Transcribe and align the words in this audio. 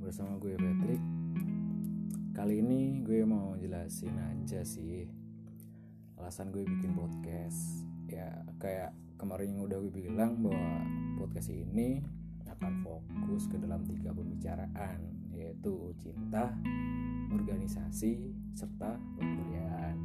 bersama 0.00 0.40
gue 0.40 0.56
Patrick. 0.56 1.02
Kali 2.32 2.64
ini 2.64 3.04
gue 3.04 3.28
mau 3.28 3.52
jelasin 3.60 4.16
aja 4.16 4.64
sih 4.64 5.04
Alasan 6.16 6.48
gue 6.48 6.64
bikin 6.64 6.96
podcast. 6.96 7.84
Ya 8.08 8.40
kayak 8.56 8.96
kemarin 9.20 9.52
yang 9.52 9.68
udah 9.68 9.84
gue 9.84 9.92
bilang 9.92 10.40
bahwa 10.40 10.88
podcast 11.20 11.52
ini 11.52 12.00
akan 12.48 12.80
fokus 12.80 13.52
ke 13.52 13.60
dalam 13.60 13.84
tiga 13.84 14.16
pembicaraan 14.16 15.04
Yaitu 15.28 15.92
cinta, 16.00 16.56
organisasi, 17.36 18.32
serta 18.56 18.96
perkuliahan. 18.96 20.00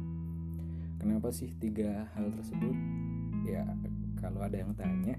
Kenapa 1.00 1.32
sih 1.32 1.56
tiga 1.56 2.12
hal 2.12 2.28
tersebut? 2.36 2.76
Ya 3.48 3.64
kalau 4.20 4.44
ada 4.44 4.60
yang 4.60 4.76
tanya 4.76 5.16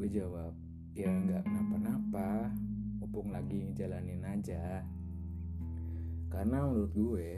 Gue 0.00 0.08
jawab 0.08 0.63
ya 0.94 1.10
nggak 1.10 1.42
kenapa-napa. 1.42 2.54
Mumpung 3.02 3.34
lagi 3.34 3.74
jalanin 3.74 4.22
aja. 4.22 4.86
Karena 6.30 6.66
menurut 6.66 6.94
gue 6.94 7.28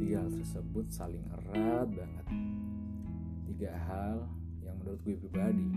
tiga 0.00 0.24
hal 0.24 0.30
tersebut 0.32 0.86
saling 0.92 1.24
erat 1.32 1.88
banget. 1.88 2.26
Tiga 3.48 3.72
hal 3.88 4.28
yang 4.60 4.76
menurut 4.80 5.00
gue 5.04 5.16
pribadi 5.16 5.68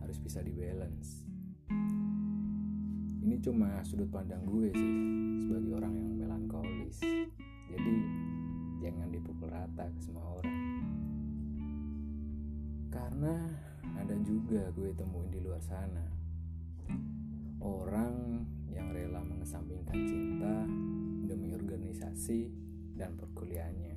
harus 0.00 0.16
bisa 0.20 0.40
dibalance. 0.40 1.24
Ini 3.20 3.36
cuma 3.44 3.84
sudut 3.84 4.08
pandang 4.08 4.44
gue 4.48 4.72
sih 4.72 4.94
sebagai 5.44 5.76
orang 5.76 5.92
yang 5.96 6.12
melankolis. 6.16 6.96
Jadi 7.68 7.96
jangan 8.80 9.08
dipukul 9.12 9.52
rata 9.52 9.84
ke 9.84 10.00
semua 10.00 10.24
orang. 10.40 10.56
Karena 12.88 13.36
juga 14.24 14.72
gue 14.72 14.92
temuin 14.96 15.30
di 15.32 15.40
luar 15.40 15.60
sana. 15.60 16.04
Orang 17.60 18.44
yang 18.72 18.92
rela 18.94 19.20
mengesampingkan 19.20 19.98
cinta 20.08 20.64
demi 21.28 21.52
organisasi 21.52 22.48
dan 22.96 23.16
perkuliahannya. 23.20 23.96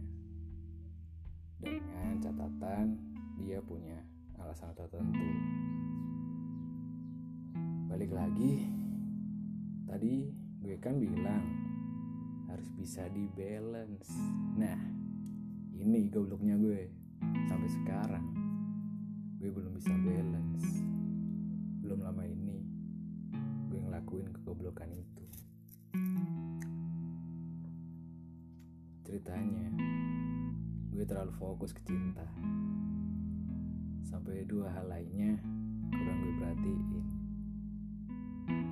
Dengan 1.64 2.20
catatan 2.20 3.00
dia 3.40 3.64
punya 3.64 4.04
alasan 4.40 4.76
tertentu. 4.76 5.30
Balik 7.88 8.12
lagi 8.12 8.68
tadi 9.94 10.26
gue 10.64 10.76
kan 10.82 10.98
bilang 10.98 11.46
harus 12.50 12.70
bisa 12.74 13.06
di 13.14 13.30
balance 13.30 14.10
nah 14.58 14.80
ini 15.78 16.10
gobloknya 16.10 16.58
gue 16.58 16.90
sampai 17.46 17.70
sekarang 17.70 18.43
gue 19.44 19.52
belum 19.52 19.76
bisa 19.76 19.92
balance. 19.92 20.88
Belum 21.84 22.00
lama 22.00 22.24
ini 22.24 22.64
gue 23.68 23.76
ngelakuin 23.76 24.32
kegoblokan 24.40 24.88
itu. 24.96 25.26
Ceritanya 29.04 29.68
gue 30.96 31.04
terlalu 31.04 31.36
fokus 31.36 31.76
ke 31.76 31.84
cinta. 31.84 32.24
Sampai 34.08 34.48
dua 34.48 34.72
hal 34.72 34.88
lainnya 34.88 35.36
kurang 35.92 36.18
gue 36.24 36.34
perhatiin. 36.40 37.04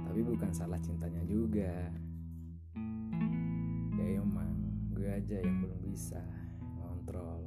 Tapi 0.07 0.23
bukan 0.23 0.55
salah 0.55 0.79
cintanya 0.79 1.27
juga. 1.27 1.91
Ya 3.99 4.23
emang 4.23 4.55
gue 4.95 5.03
aja 5.03 5.35
yang 5.35 5.67
belum 5.67 5.83
bisa 5.83 6.23
ngontrol 6.79 7.40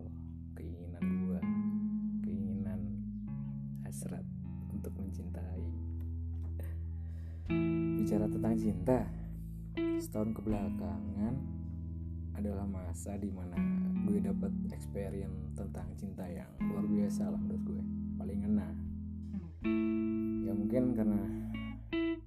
bicara 8.04 8.28
tentang 8.28 8.52
cinta 8.60 9.00
setahun 9.96 10.36
kebelakangan 10.36 11.40
adalah 12.36 12.68
masa 12.68 13.16
di 13.16 13.32
mana 13.32 13.56
gue 14.04 14.20
dapat 14.20 14.52
experience 14.76 15.56
tentang 15.56 15.88
cinta 15.96 16.28
yang 16.28 16.52
luar 16.68 16.84
biasa 16.84 17.32
lah 17.32 17.40
menurut 17.40 17.64
gue 17.64 17.82
paling 18.20 18.44
ngena. 18.44 18.68
Ya 20.44 20.52
mungkin 20.52 20.92
karena 20.92 21.16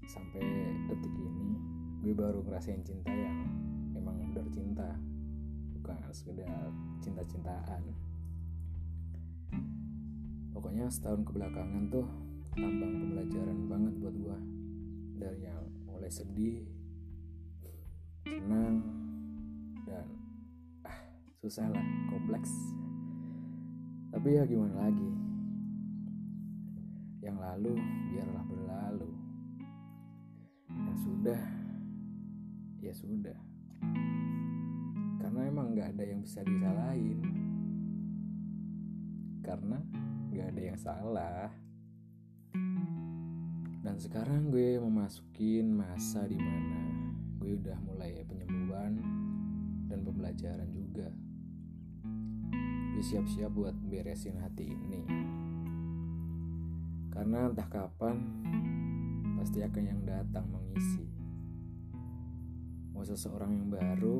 sampai 0.09 0.41
detik 0.89 1.13
ini 1.13 1.61
gue 2.01 2.13
baru 2.17 2.41
ngerasain 2.41 2.81
cinta 2.81 3.13
yang 3.13 3.45
emang 3.93 4.17
benar 4.33 4.49
cinta 4.49 4.97
bukan 5.77 6.01
sekedar 6.09 6.73
cinta-cintaan. 7.05 7.85
Pokoknya 10.57 10.89
setahun 10.89 11.21
kebelakangan 11.21 11.85
tuh 11.93 12.09
tambang 12.57 12.97
pembelajaran 12.97 13.69
banget 13.69 13.93
buat 14.01 14.17
gue 14.17 14.57
dari 15.17 15.49
yang 15.49 15.65
mulai 15.89 16.13
sedih 16.13 16.61
senang 18.21 18.85
dan 19.89 20.05
ah 20.85 20.97
susah 21.41 21.65
lah 21.73 21.85
kompleks. 22.13 22.53
Tapi 24.13 24.37
ya 24.37 24.45
gimana 24.45 24.87
lagi? 24.87 25.09
Yang 27.25 27.37
lalu 27.41 27.73
biarlah 28.13 28.43
berlalu. 28.45 29.11
Yang 30.69 30.97
sudah 31.01 31.41
ya 32.79 32.93
sudah. 32.93 33.39
Karena 35.17 35.41
emang 35.49 35.73
nggak 35.73 35.97
ada 35.97 36.03
yang 36.05 36.21
bisa 36.21 36.45
disalahin. 36.45 37.19
Karena 39.41 39.81
nggak 40.29 40.47
ada 40.53 40.61
yang 40.61 40.77
salah 40.77 41.49
dan 43.87 44.03
sekarang 44.03 44.51
gue 44.51 44.75
memasukin 44.83 45.71
masa 45.71 46.27
di 46.27 46.35
mana 46.35 47.07
gue 47.39 47.55
udah 47.55 47.79
mulai 47.87 48.19
penyembuhan 48.27 48.99
dan 49.87 50.03
pembelajaran 50.03 50.67
juga. 50.75 51.07
Gue 52.91 52.99
siap-siap 52.99 53.47
buat 53.47 53.71
beresin 53.87 54.43
hati 54.43 54.75
ini. 54.75 55.07
Karena 57.15 57.47
entah 57.47 57.63
kapan 57.71 58.19
pasti 59.39 59.63
akan 59.63 59.83
yang 59.87 60.03
datang 60.03 60.51
mengisi. 60.51 61.07
Mau 62.91 63.07
seseorang 63.07 63.55
yang 63.55 63.71
baru 63.71 64.19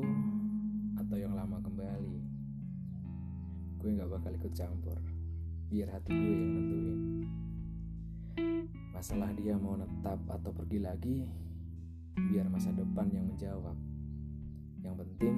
atau 0.96 1.16
yang 1.20 1.36
lama 1.36 1.60
kembali 1.60 2.16
gue 3.84 4.00
gak 4.00 4.08
bakal 4.16 4.32
ikut 4.32 4.52
campur. 4.56 4.96
Biar 5.68 5.92
hati 5.92 6.08
gue 6.16 6.36
yang 6.40 6.52
nentuin 6.56 7.07
masalah 8.98 9.30
dia 9.38 9.54
mau 9.54 9.78
netap 9.78 10.18
atau 10.26 10.50
pergi 10.50 10.82
lagi 10.82 11.22
biar 12.18 12.50
masa 12.50 12.74
depan 12.74 13.06
yang 13.14 13.30
menjawab. 13.30 13.78
Yang 14.82 15.06
penting 15.06 15.36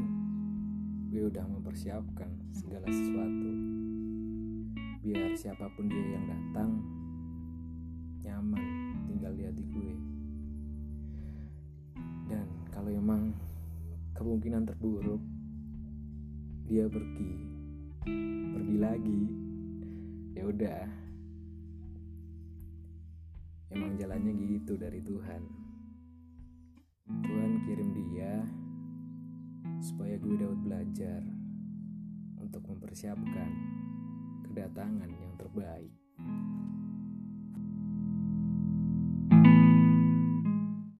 gue 1.12 1.28
udah 1.28 1.44
mempersiapkan 1.44 2.40
segala 2.56 2.88
sesuatu. 2.88 3.50
Biar 5.04 5.36
siapa 5.36 5.68
pun 5.76 5.92
dia 5.92 6.00
yang 6.08 6.24
datang 6.24 6.80
nyaman 8.24 8.64
tinggal 9.12 9.36
di 9.36 9.44
hati 9.44 9.64
gue. 9.68 9.94
Dan 12.32 12.48
kalau 12.72 12.88
emang 12.88 13.36
kemungkinan 14.16 14.72
terburuk 14.72 15.20
dia 16.64 16.88
pergi. 16.88 17.32
Pergi 18.56 18.76
lagi. 18.80 19.22
Ya 20.32 20.48
udah 20.48 20.99
emang 23.70 23.94
jalannya 23.94 24.34
gitu 24.34 24.74
dari 24.74 24.98
Tuhan. 25.02 25.42
Tuhan 27.10 27.52
kirim 27.66 27.90
dia 27.94 28.34
supaya 29.82 30.14
gue 30.20 30.34
dapat 30.36 30.60
belajar 30.62 31.20
untuk 32.38 32.62
mempersiapkan 32.66 33.50
kedatangan 34.46 35.10
yang 35.10 35.34
terbaik 35.38 35.94